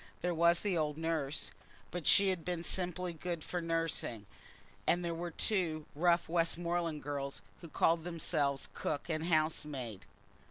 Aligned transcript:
There 0.21 0.33
was 0.33 0.61
the 0.61 0.75
old 0.75 0.97
nurse, 0.97 1.51
but 1.91 2.07
she 2.07 2.29
had 2.29 2.43
been 2.43 2.63
simply 2.63 3.13
good 3.13 3.43
for 3.43 3.61
nursing, 3.61 4.25
and 4.87 5.05
there 5.05 5.13
were 5.13 5.29
two 5.29 5.85
rough 5.93 6.27
Westmoreland 6.27 7.03
girls 7.03 7.43
who 7.61 7.67
called 7.69 8.03
themselves 8.03 8.67
cook 8.73 9.09
and 9.09 9.27
housemaid. 9.27 10.07